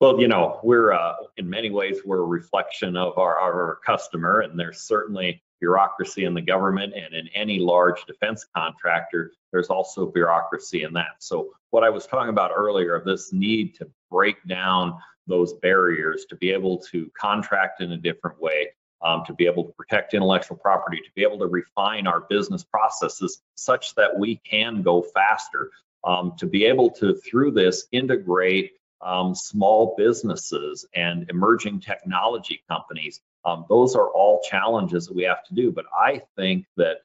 [0.00, 4.40] Well, you know, we're uh, in many ways we're a reflection of our, our customer,
[4.40, 10.06] and there's certainly bureaucracy in the government and in any large defense contractor, there's also
[10.06, 11.16] bureaucracy in that.
[11.18, 16.24] So what I was talking about earlier of this need to break down those barriers
[16.30, 18.68] to be able to contract in a different way,
[19.02, 22.64] um, to be able to protect intellectual property, to be able to refine our business
[22.64, 25.70] processes such that we can go faster,
[26.04, 33.20] um, to be able to, through this, integrate um, small businesses and emerging technology companies.
[33.44, 35.72] Um, those are all challenges that we have to do.
[35.72, 36.98] But I think that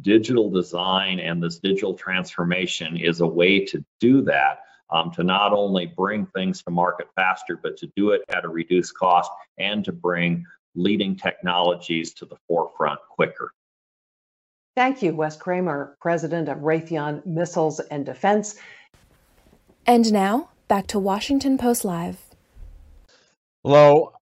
[0.00, 4.60] digital design and this digital transformation is a way to do that.
[4.90, 8.48] Um, to not only bring things to market faster, but to do it at a
[8.48, 13.54] reduced cost and to bring leading technologies to the forefront quicker.
[14.76, 18.56] Thank you, Wes Kremer, president of Raytheon Missiles and Defense.
[19.86, 22.18] And now, back to Washington Post Live.
[23.64, 24.12] Hello.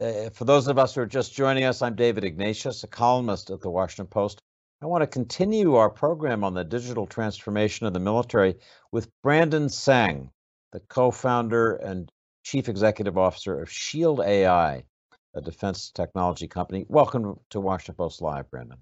[0.00, 3.50] Uh, for those of us who are just joining us, I'm David Ignatius, a columnist
[3.50, 4.40] at the Washington Post.
[4.82, 8.54] I want to continue our program on the digital transformation of the military
[8.92, 10.30] with Brandon Tseng,
[10.72, 12.10] the co founder and
[12.44, 14.84] chief executive officer of Shield AI,
[15.34, 16.86] a defense technology company.
[16.88, 18.78] Welcome to Washington Post Live, Brandon.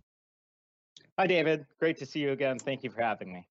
[1.19, 1.67] Hi, David.
[1.81, 2.61] Great to see you again.
[2.61, 3.49] Thank you for having me.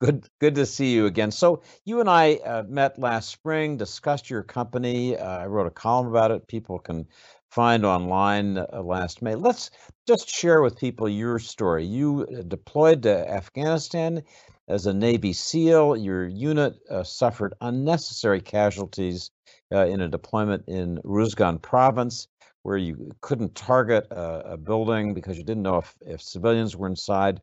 [0.00, 1.30] Good, good to see you again.
[1.30, 5.14] So you and I uh, met last spring, discussed your company.
[5.14, 6.48] Uh, I wrote a column about it.
[6.48, 7.06] People can
[7.50, 9.34] find online uh, last May.
[9.34, 9.70] Let's
[10.06, 11.84] just share with people your story.
[11.84, 14.22] You uh, deployed to Afghanistan
[14.68, 15.98] as a Navy SEAL.
[15.98, 19.30] Your unit uh, suffered unnecessary casualties
[19.70, 22.26] uh, in a deployment in Ruzgan province
[22.62, 26.86] where you couldn't target a, a building because you didn't know if, if civilians were
[26.86, 27.42] inside.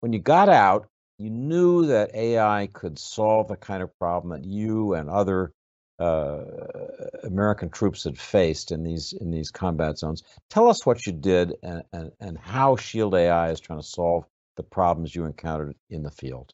[0.00, 4.46] When you got out, you knew that AI could solve the kind of problem that
[4.46, 5.52] you and other
[5.98, 6.42] uh,
[7.24, 10.22] American troops had faced in these in these combat zones.
[10.50, 14.24] Tell us what you did and, and, and how Shield AI is trying to solve
[14.56, 16.52] the problems you encountered in the field.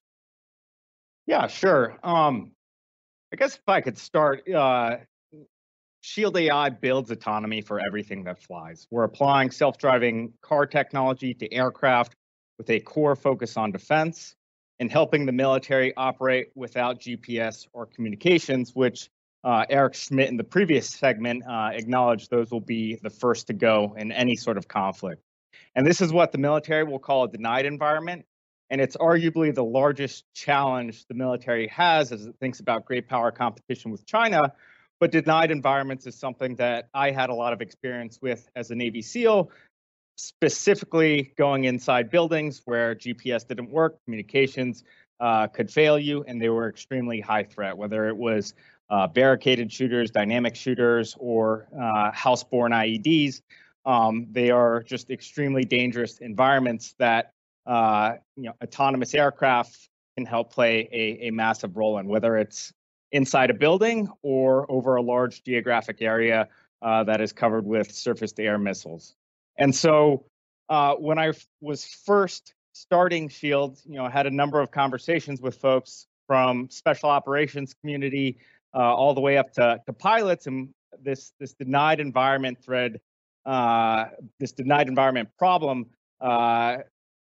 [1.27, 1.99] Yeah, sure.
[2.05, 2.53] Um,
[3.33, 4.97] I guess if I could start, uh,
[6.03, 8.87] Shield AI builds autonomy for everything that flies.
[8.91, 12.17] We're applying self-driving car technology to aircraft
[12.59, 14.35] with a core focus on defense
[14.83, 19.11] and helping the military operate without GPS or communications, which
[19.45, 23.53] uh, Eric Schmidt in the previous segment uh, acknowledged those will be the first to
[23.53, 25.23] go in any sort of conflict.
[25.77, 28.25] And this is what the military will call a denied environment.
[28.71, 33.31] And it's arguably the largest challenge the military has as it thinks about great power
[33.31, 34.53] competition with China.
[34.99, 38.75] But denied environments is something that I had a lot of experience with as a
[38.75, 39.49] Navy SEAL,
[40.17, 44.85] specifically going inside buildings where GPS didn't work, communications
[45.21, 48.55] uh, could fail you, and they were extremely high threat, whether it was
[48.91, 53.41] uh, barricaded shooters, dynamic shooters, or uh, house-borne IEDs.
[53.87, 57.33] Um, they are just extremely dangerous environments that
[57.67, 62.73] uh, you know autonomous aircraft can help play a, a massive role in, whether it's
[63.13, 66.49] inside a building or over a large geographic area
[66.83, 69.15] uh, that is covered with surface-to-air missiles.
[69.59, 70.27] And so
[70.69, 75.41] uh, when I was first starting Shield, you know, I had a number of conversations
[75.41, 78.39] with folks from special operations community
[78.75, 80.71] uh, all the way up to, to pilots, and
[81.03, 83.01] this this denied environment thread,
[83.45, 84.07] uh,
[84.39, 85.87] this denied environment problem
[86.21, 86.79] uh,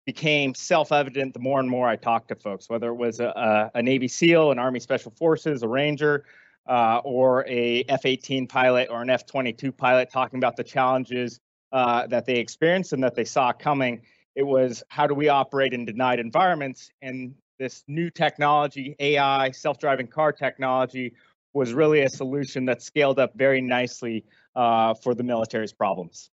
[0.06, 3.82] became self-evident the more and more I talked to folks, whether it was a, a
[3.82, 6.24] Navy SEAL, an Army Special Forces, a Ranger,
[6.68, 11.40] uh, or a F-18 pilot or an F-22 pilot, talking about the challenges
[11.72, 14.02] uh, that they experienced and that they saw coming.
[14.34, 16.90] It was how do we operate in denied environments?
[17.02, 21.14] And this new technology, AI, self driving car technology,
[21.52, 26.30] was really a solution that scaled up very nicely uh, for the military's problems.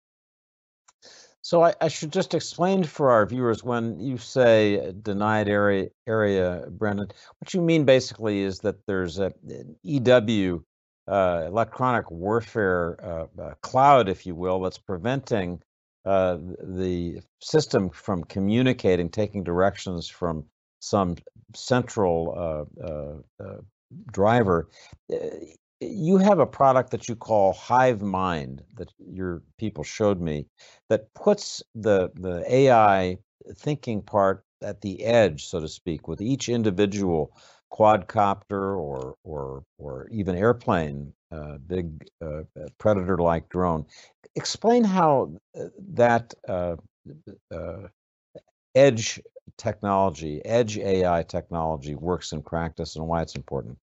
[1.42, 6.64] So I, I, should just explain for our viewers when you say denied area, area,
[6.70, 10.64] Brendan, what you mean basically is that there's a, an EW
[11.06, 15.60] uh, electronic warfare uh, uh, cloud, if you will, that's preventing
[16.04, 20.44] uh, the system from communicating, taking directions from
[20.80, 21.16] some
[21.54, 22.84] central uh,
[23.42, 23.56] uh,
[24.12, 24.68] driver.
[25.80, 30.46] You have a product that you call Hive Mind that your people showed me
[30.88, 33.18] that puts the the AI
[33.56, 37.36] thinking part at the edge, so to speak, with each individual
[37.74, 43.85] quadcopter or or or even airplane, uh, big uh, uh predator-like drone.
[44.37, 45.64] Explain how uh,
[45.94, 46.77] that uh,
[48.75, 49.20] edge
[49.58, 53.77] technology, edge AI technology, works in practice and why it's important.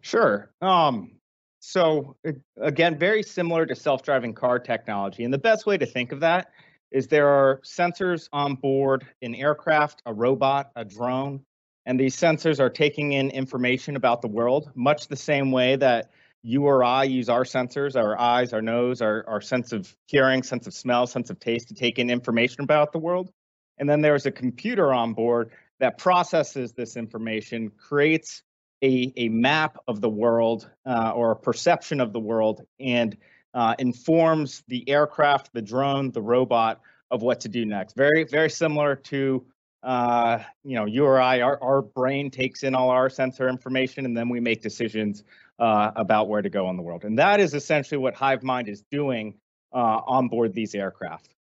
[0.00, 0.50] Sure.
[0.62, 1.12] Um,
[1.60, 2.16] so
[2.60, 6.50] again, very similar to self-driving car technology, and the best way to think of that
[6.90, 11.44] is there are sensors on board an aircraft, a robot, a drone,
[11.88, 16.10] and these sensors are taking in information about the world, much the same way that
[16.42, 20.42] you or I use our sensors, our eyes, our nose, our, our sense of hearing,
[20.42, 23.32] sense of smell, sense of taste to take in information about the world.
[23.78, 28.42] And then there's a computer on board that processes this information, creates
[28.84, 33.16] a, a map of the world uh, or a perception of the world, and
[33.54, 37.96] uh, informs the aircraft, the drone, the robot of what to do next.
[37.96, 39.46] Very, very similar to
[39.82, 44.04] uh, you know, you or I, our, our brain takes in all our sensor information,
[44.04, 45.24] and then we make decisions
[45.58, 47.04] uh, about where to go in the world.
[47.04, 49.34] And that is essentially what HiveMind is doing
[49.72, 51.34] uh, on board these aircraft.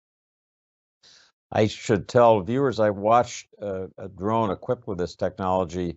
[1.53, 5.97] I should tell viewers I watched a, a drone equipped with this technology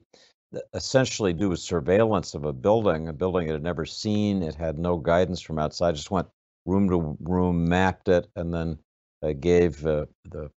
[0.73, 4.41] essentially do a surveillance of a building, a building it had never seen.
[4.41, 6.27] It had no guidance from outside, just went
[6.65, 8.79] room to room, mapped it, and then
[9.21, 10.07] gave the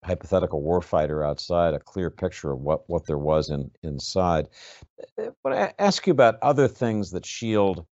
[0.04, 4.48] hypothetical warfighter outside a clear picture of what, what there was in, inside.
[5.42, 7.86] But I ask you about other things that Shield,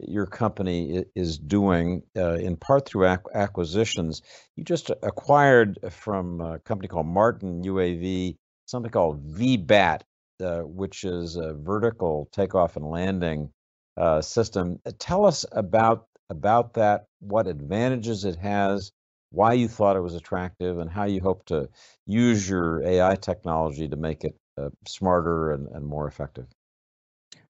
[0.00, 4.22] your company, is doing, uh, in part through ac- acquisitions.
[4.56, 10.02] You just acquired from a company called Martin UAV something called VBAT,
[10.42, 13.50] uh, which is a vertical takeoff and landing
[13.96, 14.78] uh, system.
[14.98, 18.92] Tell us about about that, what advantages it has,
[19.30, 21.68] why you thought it was attractive, and how you hope to
[22.06, 26.46] use your AI technology to make it uh, smarter and, and more effective.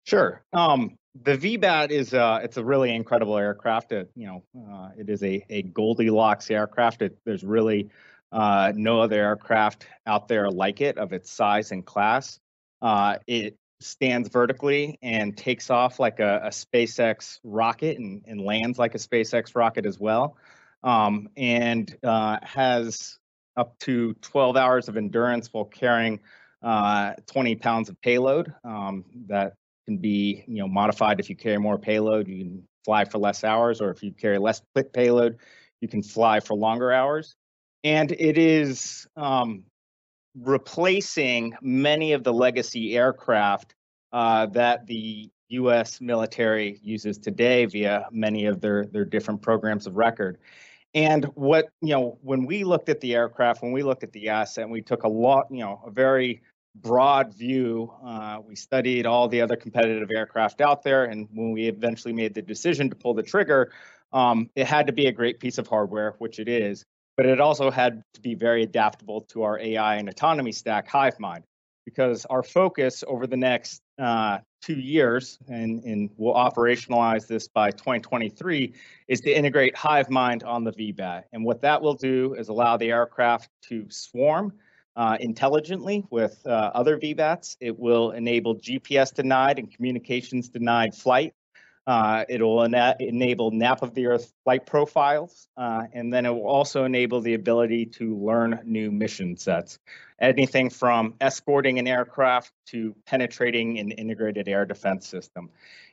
[0.05, 0.43] Sure.
[0.53, 3.93] Um, the VBAT is uh, it's a really incredible aircraft.
[3.93, 7.03] It, you know, uh, it is a, a Goldilocks aircraft.
[7.03, 7.91] It, there's really
[8.33, 12.39] uh, no other aircraft out there like it of its size and class.
[12.81, 18.79] Uh, it stands vertically and takes off like a, a SpaceX rocket and, and, lands
[18.79, 20.37] like a SpaceX rocket as well,
[20.83, 23.19] um, and uh, has
[23.57, 26.21] up to 12 hours of endurance while carrying
[26.63, 28.53] uh, 20 pounds of payload.
[28.65, 29.55] Um, that
[29.87, 33.45] can be you know modified if you carry more payload, you can fly for less
[33.45, 34.63] hours, or if you carry less
[34.93, 35.39] payload,
[35.81, 37.35] you can fly for longer hours.
[37.83, 39.65] And it is um,
[40.39, 43.75] replacing many of the legacy aircraft
[44.13, 46.01] uh, that the U.S.
[46.01, 50.39] military uses today via many of their their different programs of record.
[50.95, 54.29] And what you know, when we looked at the aircraft, when we looked at the
[54.29, 56.43] asset, and we took a lot, you know, a very
[56.77, 57.93] broad view.
[58.05, 62.35] Uh, we studied all the other competitive aircraft out there, and when we eventually made
[62.35, 63.73] the decision to pull the trigger,
[64.13, 66.85] um, it had to be a great piece of hardware, which it is
[67.21, 71.43] but it also had to be very adaptable to our AI and autonomy stack, HiveMind,
[71.85, 77.71] because our focus over the next uh, two years, and, and we'll operationalize this by
[77.71, 78.75] 2023,
[79.09, 81.25] is to integrate HiveMind on the VBAT.
[81.33, 84.53] And what that will do is allow the aircraft to swarm
[84.97, 87.57] uh, intelligently with uh, other VBATs.
[87.61, 91.35] It will enable GPS denied and communications denied flight
[91.87, 96.47] uh, it'll ena- enable nap of the Earth flight profiles, uh, and then it will
[96.47, 99.79] also enable the ability to learn new mission sets.
[100.21, 105.49] Anything from escorting an aircraft to penetrating an integrated air defense system.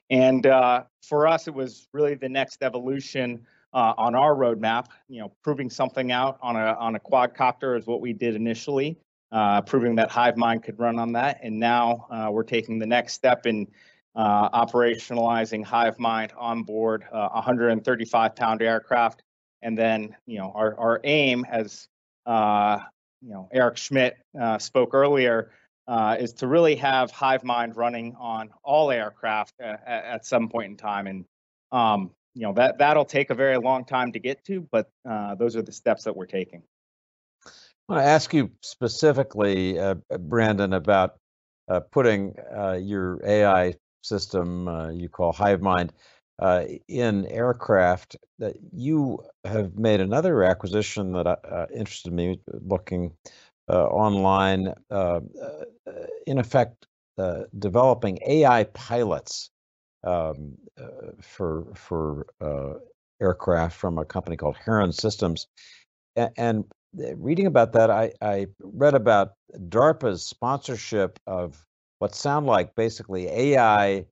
[0.10, 4.88] And uh, for us, it was really the next evolution uh, on our roadmap.
[5.08, 8.98] You know, proving something out on a on a quadcopter is what we did initially,
[9.32, 13.14] uh, proving that HiveMind could run on that, and now uh, we're taking the next
[13.14, 13.68] step in
[14.18, 19.22] uh, operationalizing HiveMind on board uh, 135 pound aircraft.
[19.62, 21.88] And then, you know, our, our aim, as
[22.26, 22.80] uh,
[23.22, 25.52] you know, Eric Schmidt uh, spoke earlier,
[25.88, 30.78] uh, is to really have HiveMind running on all aircraft at, at some point in
[30.78, 31.08] time.
[31.08, 31.26] And
[31.72, 35.36] um, you know that that'll take a very long time to get to, but uh,
[35.36, 36.62] those are the steps that we're taking.
[37.46, 39.80] I want to ask you specifically,
[40.20, 41.18] Brandon, about
[41.92, 42.36] putting
[42.80, 43.74] your AI
[44.08, 45.90] system uh, you call HiveMind
[46.40, 48.16] uh, in aircraft.
[48.40, 53.14] That you have made another acquisition that uh, interested me looking
[53.70, 54.74] uh, online.
[54.92, 55.92] Uh, uh,
[56.26, 56.86] in effect,
[57.58, 59.50] developing AI pilots
[60.04, 60.56] um,
[61.22, 62.28] for for
[63.20, 65.48] aircraft from a company called Heron Systems,
[66.16, 66.66] and
[67.16, 69.34] reading about that, I, I, read about
[69.70, 71.66] DARPA's sponsorship of
[72.00, 74.06] what sound like basically AI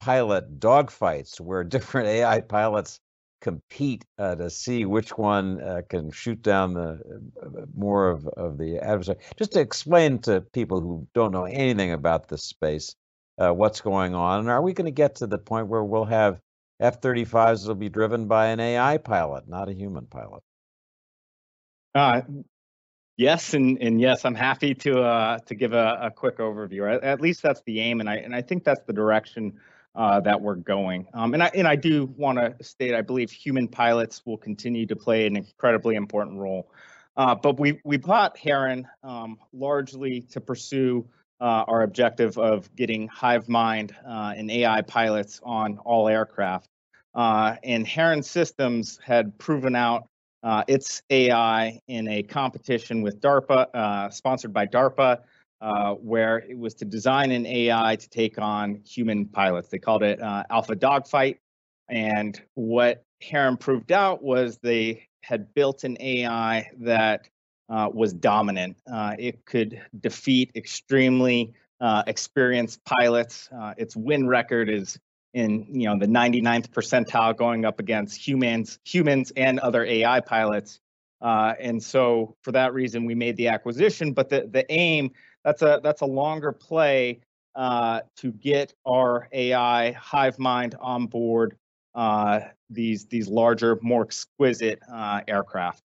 [0.00, 3.00] pilot dogfights where different AI pilots
[3.40, 7.00] compete uh, to see which one uh, can shoot down the
[7.42, 9.18] uh, more of, of the adversary.
[9.38, 12.94] Just to explain to people who don't know anything about this space
[13.38, 16.04] uh, what's going on, and are we going to get to the point where we'll
[16.04, 16.40] have
[16.80, 20.42] F-35s will be driven by an AI pilot, not a human pilot?
[21.94, 22.22] Uh,
[23.20, 26.92] yes, and, and yes, I'm happy to uh, to give a, a quick overview.
[26.92, 29.60] At, at, least that's the aim, and I and I think that's the direction
[29.94, 31.06] uh, that we're going.
[31.12, 34.86] Um, and I and I do want to state I believe human pilots will continue
[34.86, 36.72] to play an incredibly important role.
[37.16, 41.06] Uh, but we we bought Heron um, largely to pursue
[41.40, 46.68] uh, our objective of getting HiveMind uh, and AI pilots on all aircraft.
[47.14, 50.09] Uh, and Heron Systems had proven out
[50.42, 55.20] uh, its AI in a competition with DARPA, uh, sponsored by DARPA,
[55.60, 59.68] uh, where it was to design an AI to take on human pilots.
[59.68, 61.38] They called it Alpha Dogfight.
[61.90, 67.28] And what Heron proved out was they had built an AI that
[67.68, 68.76] uh, was dominant.
[68.90, 73.48] Uh, it could defeat extremely uh, experienced pilots.
[73.56, 74.98] Uh, its win record is
[75.34, 80.80] in you know the 99th percentile, going up against humans, humans and other AI pilots.
[81.20, 84.12] Uh, and so for that reason, we made the acquisition.
[84.12, 85.12] But the the aim
[85.44, 87.20] that's a that's a longer play
[87.54, 91.56] uh, to get our AI HiveMind on board
[92.70, 94.80] these these larger, more exquisite
[95.28, 95.82] aircraft.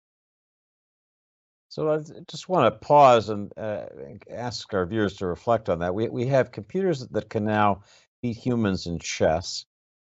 [1.70, 3.86] So I just want to pause and uh,
[4.30, 5.96] ask our viewers to reflect on that.
[5.96, 7.82] We we have computers that can now
[8.24, 9.65] beat humans in chess.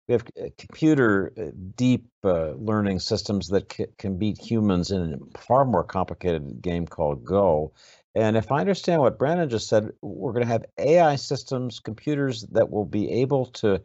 [0.07, 5.15] We have uh, computer uh, deep uh, learning systems that c- can beat humans in
[5.35, 7.73] a far more complicated game called Go.
[8.15, 12.43] And if I understand what Brandon just said, we're going to have AI systems, computers
[12.53, 13.81] that will be able to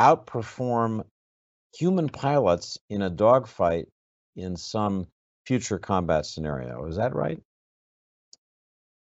[0.00, 1.04] outperform
[1.76, 3.88] human pilots in a dogfight
[4.36, 5.06] in some
[5.46, 6.86] future combat scenario.
[6.86, 7.40] Is that right?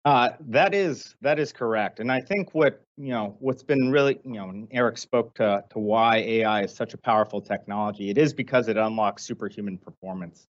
[0.07, 4.17] Uh, that is that is correct, and I think what you know what's been really
[4.23, 8.09] you know Eric spoke to to why AI is such a powerful technology.
[8.09, 10.47] It is because it unlocks superhuman performance.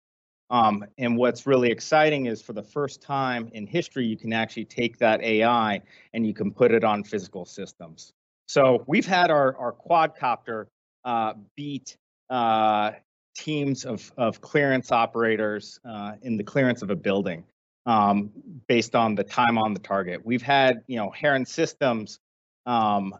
[0.49, 4.65] Um, and what's really exciting is for the first time in history, you can actually
[4.65, 5.81] take that AI
[6.13, 8.11] and you can put it on physical systems.
[8.49, 10.65] So we've had our our quadcopter
[11.05, 11.95] uh, beat
[12.29, 12.91] uh,
[13.37, 17.45] teams of, of clearance operators uh, in the clearance of a building
[17.86, 18.31] um,
[18.67, 20.25] based on the time on the target.
[20.25, 22.19] We've had, you know, Heron Systems
[22.65, 23.15] um,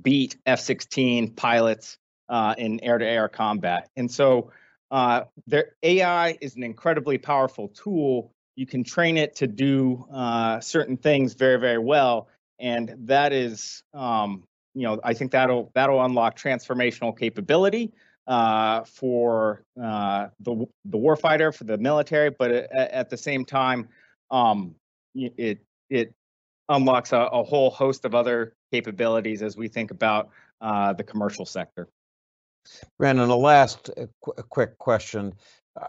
[0.00, 3.88] beat F-16 pilots uh, in air-to-air combat.
[3.96, 4.50] And so
[4.90, 8.32] uh, their AI is an incredibly powerful tool.
[8.56, 12.28] You can train it to do uh, certain things very, very well.
[12.58, 17.92] And that is, um, you know, I think that'll that'll unlock transformational capability
[18.26, 23.88] uh, for uh, the the warfighter, for the military, but at, at the same time,
[24.30, 24.74] um,
[25.14, 26.12] it it
[26.68, 31.46] unlocks a, a, whole host of other capabilities as we think about uh, the commercial
[31.46, 31.88] sector.
[32.98, 35.32] Brandon, a last uh, qu- quick question.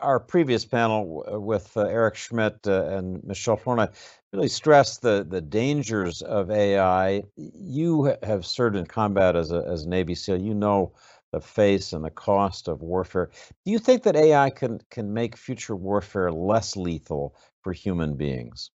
[0.02, 3.88] Our previous panel with uh, Eric Schmidt uh, and Michelle Flournoy
[4.34, 7.24] really stressed the, the dangers of AI.
[7.36, 10.42] You have served in combat as a, as Navy SEAL.
[10.42, 10.94] You know
[11.32, 13.30] the face and the cost of warfare.
[13.66, 18.72] Do you think that AI can can make future warfare less lethal for human beings?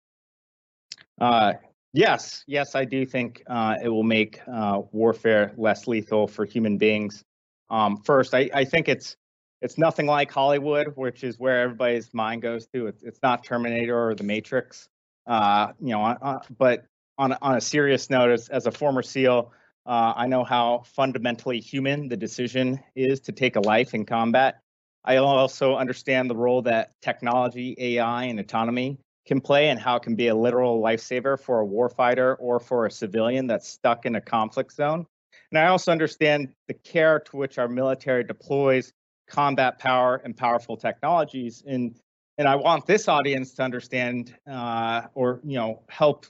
[1.19, 1.53] Uh,
[1.93, 6.77] yes, yes, I do think uh, it will make uh, warfare less lethal for human
[6.77, 7.23] beings.
[7.69, 9.15] Um, first, I, I think it's
[9.61, 12.87] it's nothing like Hollywood, which is where everybody's mind goes to.
[12.87, 14.89] It's it's not Terminator or The Matrix.
[15.27, 16.85] Uh, you know, uh, but
[17.17, 19.51] on on a serious note, as, as a former SEAL,
[19.85, 24.59] uh, I know how fundamentally human the decision is to take a life in combat.
[25.05, 30.03] I also understand the role that technology, AI, and autonomy can play and how it
[30.03, 34.15] can be a literal lifesaver for a warfighter or for a civilian that's stuck in
[34.15, 35.05] a conflict zone.
[35.51, 38.91] And I also understand the care to which our military deploys
[39.27, 41.63] combat power and powerful technologies.
[41.65, 41.95] And,
[42.37, 46.25] and I want this audience to understand uh, or you know help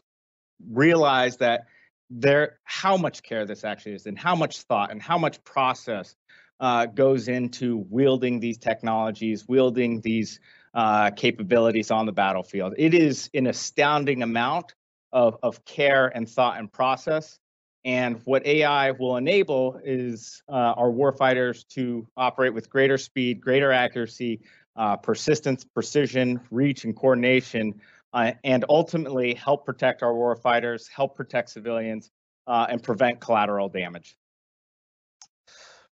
[0.69, 1.65] realize that
[2.09, 6.15] there how much care this actually is and how much thought and how much process
[6.59, 10.39] uh, goes into wielding these technologies wielding these
[10.73, 12.73] uh, capabilities on the battlefield.
[12.77, 14.75] It is an astounding amount
[15.11, 17.39] of, of care and thought and process.
[17.85, 23.71] And what ai will enable is uh, our warfighters to operate with greater speed greater
[23.71, 24.41] accuracy
[24.75, 27.79] uh, persistence precision reach and coordination
[28.13, 32.09] uh, and ultimately help protect our war fighters, help protect civilians,
[32.47, 34.15] uh, and prevent collateral damage.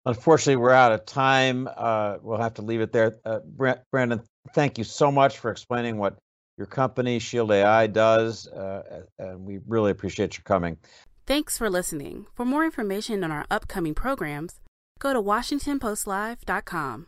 [0.06, 1.68] Unfortunately, we're out of time.
[1.74, 3.16] Uh, we'll have to leave it there.
[3.24, 3.40] Uh,
[3.90, 4.20] Brandon,
[4.54, 6.16] thank you so much for explaining what
[6.58, 10.76] your company, Shield AI, does, uh, and we really appreciate your coming.
[11.26, 12.26] Thanks for listening.
[12.34, 14.60] For more information on our upcoming programs,
[14.98, 17.06] go to WashingtonPostLive.com.